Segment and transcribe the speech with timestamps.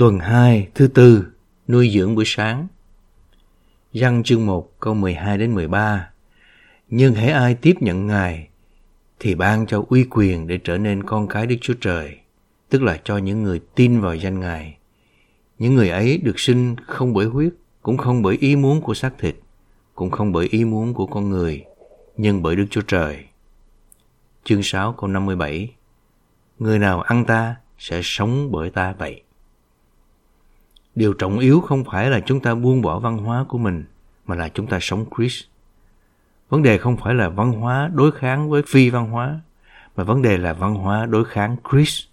[0.00, 1.26] Tuần 2, thứ tư,
[1.68, 2.66] nuôi dưỡng buổi sáng.
[3.92, 6.10] răng chương 1 câu 12 đến 13.
[6.88, 8.48] Nhưng hãy ai tiếp nhận Ngài
[9.18, 12.18] thì ban cho uy quyền để trở nên con cái Đức Chúa Trời,
[12.68, 14.78] tức là cho những người tin vào danh Ngài.
[15.58, 19.18] Những người ấy được sinh không bởi huyết, cũng không bởi ý muốn của xác
[19.18, 19.36] thịt,
[19.94, 21.64] cũng không bởi ý muốn của con người,
[22.16, 23.24] nhưng bởi Đức Chúa Trời.
[24.44, 25.74] Chương 6 câu 57
[26.58, 29.22] Người nào ăn ta sẽ sống bởi ta vậy.
[30.94, 33.84] Điều trọng yếu không phải là chúng ta buông bỏ văn hóa của mình,
[34.26, 35.44] mà là chúng ta sống Christ.
[36.48, 39.40] Vấn đề không phải là văn hóa đối kháng với phi văn hóa,
[39.96, 42.04] mà vấn đề là văn hóa đối kháng Christ.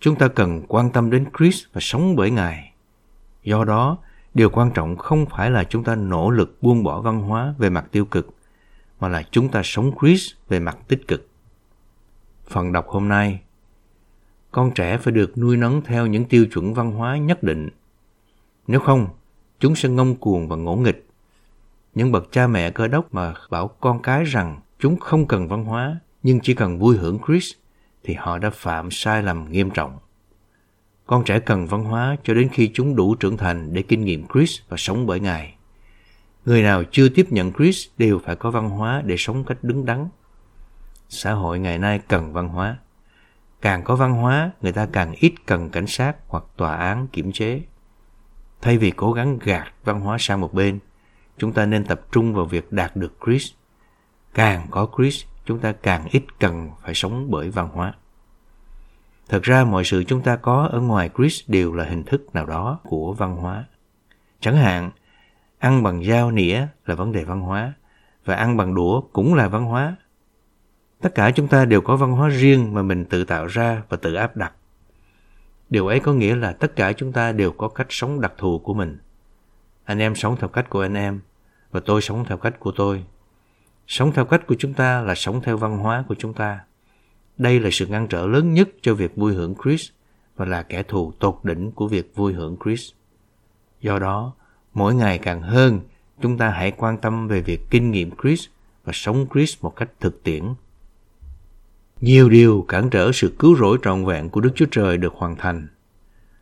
[0.00, 2.72] Chúng ta cần quan tâm đến Christ và sống bởi Ngài.
[3.42, 3.98] Do đó,
[4.34, 7.70] điều quan trọng không phải là chúng ta nỗ lực buông bỏ văn hóa về
[7.70, 8.36] mặt tiêu cực,
[9.00, 11.28] mà là chúng ta sống Christ về mặt tích cực.
[12.48, 13.40] Phần đọc hôm nay
[14.50, 17.68] con trẻ phải được nuôi nấng theo những tiêu chuẩn văn hóa nhất định.
[18.66, 19.08] Nếu không,
[19.60, 21.06] chúng sẽ ngông cuồng và ngỗ nghịch.
[21.94, 25.64] Những bậc cha mẹ cơ đốc mà bảo con cái rằng chúng không cần văn
[25.64, 27.52] hóa nhưng chỉ cần vui hưởng Chris
[28.04, 29.98] thì họ đã phạm sai lầm nghiêm trọng.
[31.06, 34.26] Con trẻ cần văn hóa cho đến khi chúng đủ trưởng thành để kinh nghiệm
[34.34, 35.54] Chris và sống bởi Ngài.
[36.44, 39.84] Người nào chưa tiếp nhận Chris đều phải có văn hóa để sống cách đứng
[39.84, 40.08] đắn.
[41.08, 42.78] Xã hội ngày nay cần văn hóa.
[43.66, 47.32] Càng có văn hóa, người ta càng ít cần cảnh sát hoặc tòa án kiểm
[47.32, 47.62] chế.
[48.60, 50.78] Thay vì cố gắng gạt văn hóa sang một bên,
[51.38, 53.52] chúng ta nên tập trung vào việc đạt được Chris.
[54.34, 57.94] Càng có Chris, chúng ta càng ít cần phải sống bởi văn hóa.
[59.28, 62.46] Thật ra mọi sự chúng ta có ở ngoài Chris đều là hình thức nào
[62.46, 63.64] đó của văn hóa.
[64.40, 64.90] Chẳng hạn,
[65.58, 67.72] ăn bằng dao nĩa là vấn đề văn hóa,
[68.24, 69.96] và ăn bằng đũa cũng là văn hóa
[71.06, 73.96] Tất cả chúng ta đều có văn hóa riêng mà mình tự tạo ra và
[73.96, 74.52] tự áp đặt.
[75.70, 78.58] Điều ấy có nghĩa là tất cả chúng ta đều có cách sống đặc thù
[78.58, 78.98] của mình.
[79.84, 81.20] Anh em sống theo cách của anh em
[81.70, 83.04] và tôi sống theo cách của tôi.
[83.86, 86.60] Sống theo cách của chúng ta là sống theo văn hóa của chúng ta.
[87.38, 89.88] Đây là sự ngăn trở lớn nhất cho việc vui hưởng Chris
[90.36, 92.90] và là kẻ thù tột đỉnh của việc vui hưởng Chris.
[93.80, 94.32] Do đó,
[94.74, 95.80] mỗi ngày càng hơn,
[96.22, 98.46] chúng ta hãy quan tâm về việc kinh nghiệm Chris
[98.84, 100.44] và sống Chris một cách thực tiễn
[102.00, 105.36] nhiều điều cản trở sự cứu rỗi trọn vẹn của Đức Chúa Trời được hoàn
[105.36, 105.68] thành.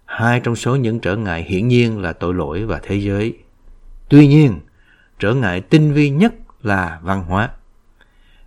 [0.04, 3.38] Hai trong số những trở ngại hiển nhiên là tội lỗi và thế giới.
[4.08, 4.60] Tuy nhiên,
[5.18, 7.50] trở ngại tinh vi nhất là văn hóa.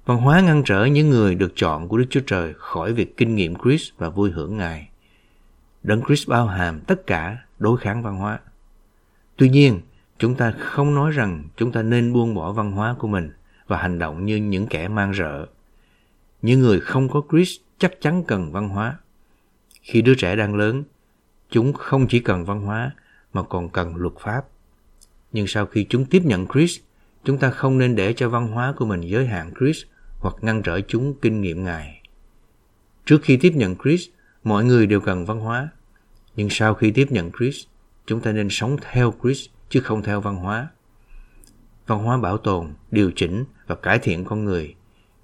[0.06, 3.36] Văn hóa ngăn trở những người được chọn của Đức Chúa Trời khỏi việc kinh
[3.36, 4.90] nghiệm Christ và vui hưởng Ngài.
[5.84, 8.40] Đấng Christ bao hàm tất cả đối kháng văn hóa.
[9.38, 9.82] Tuy nhiên,
[10.20, 13.32] chúng ta không nói rằng chúng ta nên buông bỏ văn hóa của mình
[13.68, 15.48] và hành động như những kẻ mang rợ
[16.42, 18.98] những người không có Chris chắc chắn cần văn hóa.
[19.82, 20.84] Khi đứa trẻ đang lớn,
[21.50, 22.92] chúng không chỉ cần văn hóa
[23.34, 24.46] mà còn cần luật pháp.
[25.32, 26.80] Nhưng sau khi chúng tiếp nhận Chris,
[27.24, 29.84] chúng ta không nên để cho văn hóa của mình giới hạn Chris
[30.20, 32.02] hoặc ngăn trở chúng kinh nghiệm Ngài.
[33.06, 34.08] Trước khi tiếp nhận Chris,
[34.44, 35.70] mọi người đều cần văn hóa.
[36.36, 37.64] Nhưng sau khi tiếp nhận Chris,
[38.06, 40.68] chúng ta nên sống theo Chris chứ không theo văn hóa.
[41.88, 44.76] Văn hóa bảo tồn, điều chỉnh và cải thiện con người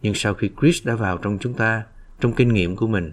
[0.04, 1.84] nhưng sau khi Chris đã vào trong chúng ta,
[2.20, 3.12] trong kinh nghiệm của mình,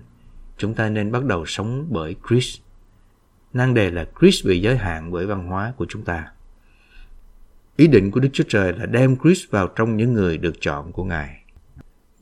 [0.59, 2.57] chúng ta nên bắt đầu sống bởi Chris.
[3.53, 6.33] Năng đề là Chris bị giới hạn bởi văn hóa của chúng ta.
[7.77, 10.93] Ý định của Đức Chúa Trời là đem Chris vào trong những người được chọn
[10.93, 11.45] của Ngài.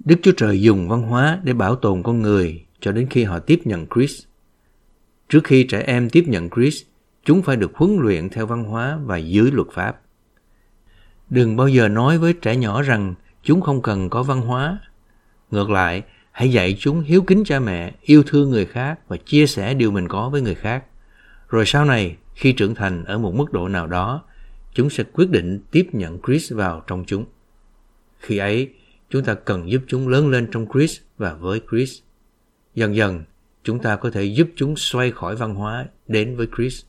[0.05, 3.39] Đức Chúa Trời dùng văn hóa để bảo tồn con người cho đến khi họ
[3.39, 4.23] tiếp nhận Chris.
[5.29, 6.83] Trước khi trẻ em tiếp nhận Chris,
[7.25, 10.01] chúng phải được huấn luyện theo văn hóa và dưới luật pháp.
[11.31, 14.79] Đừng bao giờ nói với trẻ nhỏ rằng chúng không cần có văn hóa.
[15.51, 19.47] Ngược lại, hãy dạy chúng hiếu kính cha mẹ, yêu thương người khác và chia
[19.47, 20.85] sẻ điều mình có với người khác.
[21.49, 24.25] Rồi sau này, khi trưởng thành ở một mức độ nào đó,
[24.75, 27.25] chúng sẽ quyết định tiếp nhận Chris vào trong chúng.
[28.19, 28.71] Khi ấy,
[29.11, 31.99] chúng ta cần giúp chúng lớn lên trong Chris và với Chris.
[32.75, 33.25] Dần dần,
[33.63, 36.85] chúng ta có thể giúp chúng xoay khỏi văn hóa đến với Chris.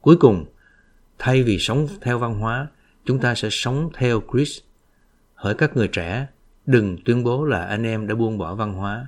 [0.00, 0.46] Cuối cùng,
[1.18, 2.66] thay vì sống theo văn hóa,
[3.04, 4.58] chúng ta sẽ sống theo Chris
[5.36, 6.26] Hỡi các người trẻ,
[6.66, 9.06] đừng tuyên bố là anh em đã buông bỏ văn hóa.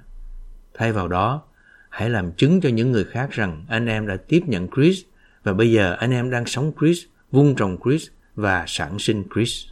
[0.75, 1.43] Thay vào đó,
[1.89, 5.01] hãy làm chứng cho những người khác rằng anh em đã tiếp nhận Chris
[5.43, 9.65] và bây giờ anh em đang sống Chris, vung trồng Chris và sản sinh Chris.